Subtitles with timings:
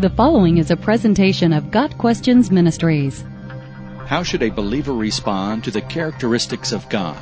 [0.00, 3.22] The following is a presentation of Got Questions Ministries.
[4.06, 7.20] How should a believer respond to the characteristics of God?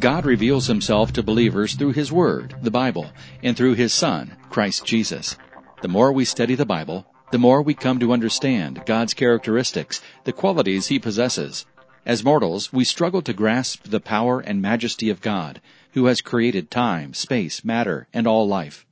[0.00, 3.12] God reveals himself to believers through his Word, the Bible,
[3.42, 5.36] and through his Son, Christ Jesus.
[5.82, 10.32] The more we study the Bible, the more we come to understand God's characteristics, the
[10.32, 11.66] qualities he possesses.
[12.06, 15.60] As mortals, we struggle to grasp the power and majesty of God,
[15.92, 18.86] who has created time, space, matter, and all life.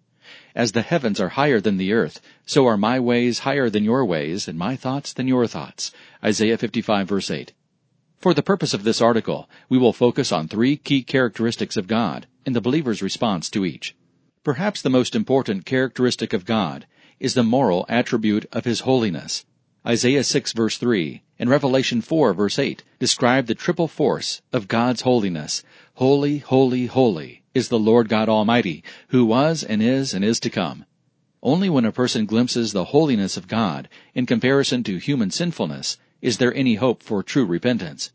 [0.57, 4.07] As the heavens are higher than the earth, so are my ways higher than your
[4.07, 5.93] ways, and my thoughts than your thoughts.
[6.25, 7.53] Isaiah 55 verse 8.
[8.17, 12.27] For the purpose of this article, we will focus on three key characteristics of God
[12.47, 13.95] and the believer's response to each.
[14.45, 16.87] Perhaps the most important characteristic of God
[17.21, 19.45] is the moral attribute of His holiness.
[19.87, 25.03] Isaiah 6 verse 3 and Revelation 4 verse 8 describe the triple force of God's
[25.03, 25.63] holiness.
[25.97, 30.51] Holy, holy, holy is the Lord God Almighty, who was and is and is to
[30.51, 30.85] come.
[31.43, 36.37] Only when a person glimpses the holiness of God in comparison to human sinfulness is
[36.37, 38.13] there any hope for true repentance.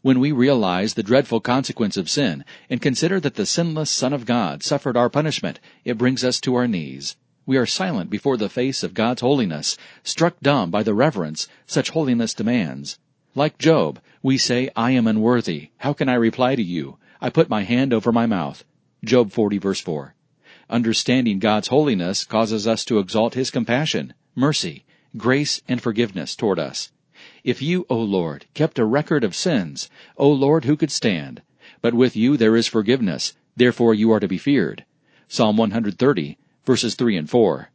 [0.00, 4.24] When we realize the dreadful consequence of sin and consider that the sinless Son of
[4.24, 7.14] God suffered our punishment, it brings us to our knees.
[7.44, 11.90] We are silent before the face of God's holiness, struck dumb by the reverence such
[11.90, 12.98] holiness demands.
[13.34, 15.72] Like Job, we say, I am unworthy.
[15.76, 16.96] How can I reply to you?
[17.20, 18.64] I put my hand over my mouth.
[19.04, 20.14] Job 40 verse 4.
[20.68, 24.84] Understanding God's holiness causes us to exalt His compassion, mercy,
[25.16, 26.90] grace, and forgiveness toward us.
[27.44, 31.42] If you, O Lord, kept a record of sins, O Lord, who could stand?
[31.80, 34.84] But with you there is forgiveness, therefore you are to be feared.
[35.28, 37.70] Psalm 130, verses 3 and 4.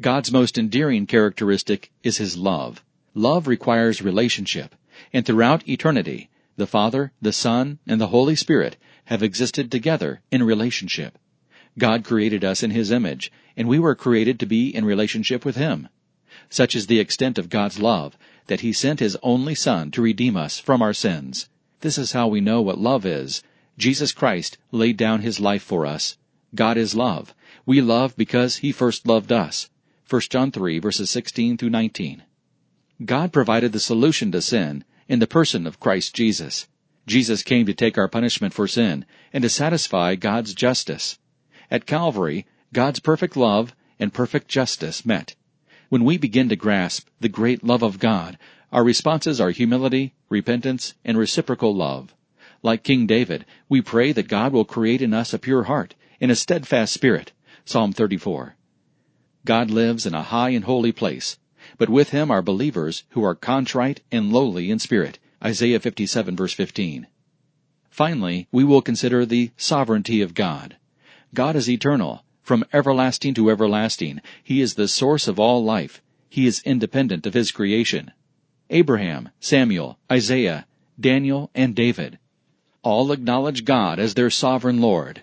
[0.00, 2.84] God's most endearing characteristic is His love.
[3.12, 4.74] Love requires relationship,
[5.12, 10.42] and throughout eternity, the Father, the Son, and the Holy Spirit have existed together in
[10.42, 11.18] relationship.
[11.76, 15.56] God created us in His image, and we were created to be in relationship with
[15.56, 15.88] Him.
[16.48, 18.16] Such is the extent of God's love
[18.46, 21.48] that He sent His only Son to redeem us from our sins.
[21.80, 23.42] This is how we know what love is.
[23.76, 26.16] Jesus Christ laid down His life for us.
[26.54, 27.34] God is love.
[27.66, 29.68] We love because He first loved us.
[30.08, 32.22] 1 John 3 verses 16 through 19.
[33.04, 36.66] God provided the solution to sin in the person of Christ Jesus.
[37.06, 41.18] Jesus came to take our punishment for sin and to satisfy God's justice.
[41.70, 45.34] At Calvary, God's perfect love and perfect justice met.
[45.88, 48.38] When we begin to grasp the great love of God,
[48.72, 52.14] our responses are humility, repentance, and reciprocal love.
[52.62, 56.30] Like King David, we pray that God will create in us a pure heart and
[56.30, 57.32] a steadfast spirit.
[57.64, 58.56] Psalm 34.
[59.44, 61.38] God lives in a high and holy place,
[61.78, 65.18] but with him are believers who are contrite and lowly in spirit.
[65.42, 67.06] Isaiah 57 verse 15.
[67.90, 70.76] Finally, we will consider the sovereignty of God.
[71.32, 72.24] God is eternal.
[72.42, 76.02] From everlasting to everlasting, He is the source of all life.
[76.28, 78.12] He is independent of His creation.
[78.70, 80.66] Abraham, Samuel, Isaiah,
[81.00, 82.18] Daniel, and David
[82.84, 85.22] all acknowledge God as their sovereign Lord.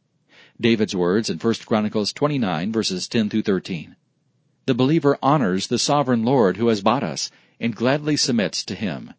[0.61, 3.95] David's words in 1 Chronicles 29 verses 10 through 13.
[4.67, 9.13] The believer honors the sovereign Lord who has bought us and gladly submits to him.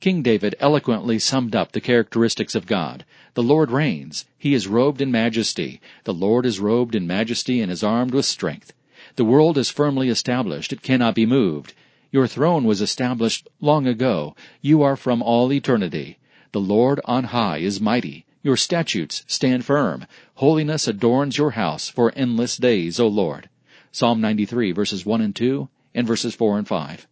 [0.00, 3.04] King David eloquently summed up the characteristics of God.
[3.34, 4.26] The Lord reigns.
[4.36, 5.80] He is robed in majesty.
[6.04, 8.72] The Lord is robed in majesty and is armed with strength.
[9.16, 10.72] The world is firmly established.
[10.72, 11.72] It cannot be moved.
[12.10, 14.34] Your throne was established long ago.
[14.60, 16.18] You are from all eternity.
[16.50, 18.26] The Lord on high is mighty.
[18.44, 20.04] Your statutes stand firm.
[20.34, 23.48] Holiness adorns your house for endless days, O Lord.
[23.92, 27.06] Psalm 93 verses 1 and 2 and verses 4 and 5.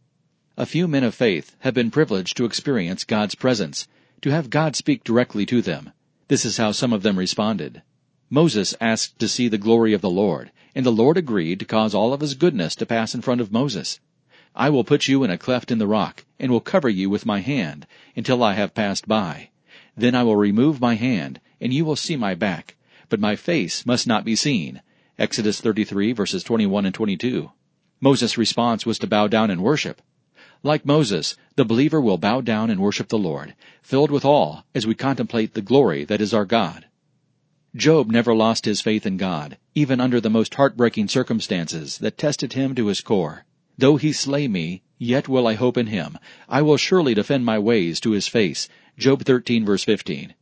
[0.57, 3.87] A few men of faith have been privileged to experience God's presence,
[4.23, 5.93] to have God speak directly to them.
[6.27, 7.83] This is how some of them responded.
[8.29, 11.95] Moses asked to see the glory of the Lord, and the Lord agreed to cause
[11.95, 14.01] all of his goodness to pass in front of Moses.
[14.57, 17.25] I will put you in a cleft in the rock, and will cover you with
[17.25, 19.50] my hand, until I have passed by.
[20.01, 22.75] Then I will remove my hand, and you will see my back,
[23.11, 24.81] but my face must not be seen.
[25.19, 27.51] Exodus 33 verses 21 and 22.
[28.01, 30.01] Moses' response was to bow down and worship.
[30.63, 34.87] Like Moses, the believer will bow down and worship the Lord, filled with awe as
[34.87, 36.87] we contemplate the glory that is our God.
[37.77, 42.55] Job never lost his faith in God, even under the most heartbreaking circumstances that tested
[42.55, 43.45] him to his core.
[43.77, 46.19] Though he slay me, yet will I hope in him.
[46.49, 48.67] I will surely defend my ways to his face.
[49.01, 50.35] Job 13 verse 15.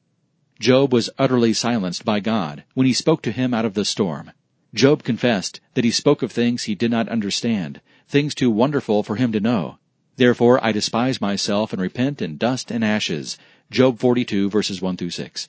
[0.58, 4.32] Job was utterly silenced by God when he spoke to him out of the storm.
[4.74, 9.14] Job confessed that he spoke of things he did not understand, things too wonderful for
[9.14, 9.78] him to know.
[10.16, 13.38] Therefore I despise myself and repent in dust and ashes.
[13.70, 15.48] Job 42 verses 1 through 6.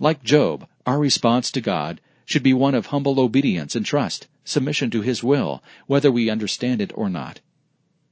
[0.00, 4.90] Like Job, our response to God should be one of humble obedience and trust, submission
[4.90, 7.38] to His will, whether we understand it or not.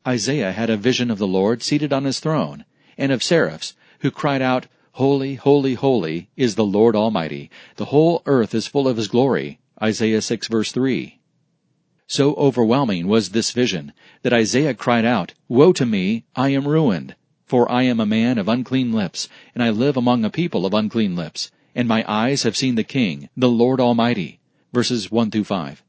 [0.06, 2.65] Isaiah had a vision of the Lord seated on his throne,
[2.97, 7.50] and of seraphs, who cried out, Holy, holy, holy is the Lord Almighty.
[7.76, 9.61] The whole earth is full of His glory.
[9.81, 11.19] Isaiah 6 verse 3.
[12.06, 13.93] So overwhelming was this vision
[14.23, 17.14] that Isaiah cried out, Woe to me, I am ruined,
[17.47, 20.75] for I am a man of unclean lips, and I live among a people of
[20.75, 24.41] unclean lips and my eyes have seen the King, the Lord Almighty.
[24.73, 25.82] Verses 1 through 5.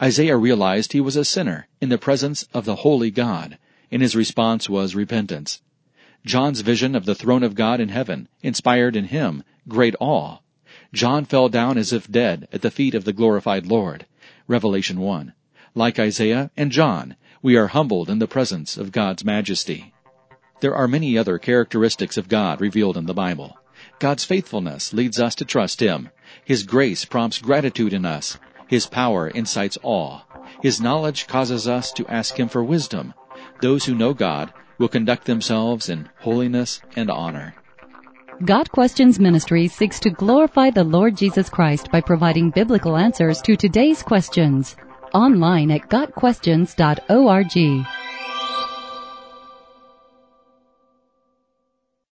[0.00, 3.58] Isaiah realized he was a sinner in the presence of the holy God,
[3.90, 5.62] and his response was repentance.
[6.26, 10.38] John's vision of the throne of God in heaven inspired in him great awe.
[10.92, 14.06] John fell down as if dead at the feet of the glorified Lord.
[14.48, 15.32] Revelation 1.
[15.76, 19.94] Like Isaiah and John, we are humbled in the presence of God's majesty.
[20.60, 23.56] There are many other characteristics of God revealed in the Bible.
[24.00, 26.10] God's faithfulness leads us to trust Him.
[26.44, 28.36] His grace prompts gratitude in us.
[28.66, 30.22] His power incites awe.
[30.60, 33.14] His knowledge causes us to ask Him for wisdom.
[33.60, 37.54] Those who know God will conduct themselves in holiness and honor.
[38.44, 43.56] Got Questions Ministry seeks to glorify the Lord Jesus Christ by providing biblical answers to
[43.56, 44.76] today's questions.
[45.14, 48.05] Online at GotQuestions.org.